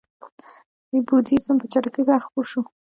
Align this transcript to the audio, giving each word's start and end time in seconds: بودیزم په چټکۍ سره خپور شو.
بودیزم 1.07 1.55
په 1.61 1.67
چټکۍ 1.71 2.01
سره 2.07 2.23
خپور 2.25 2.45
شو. 2.51 2.61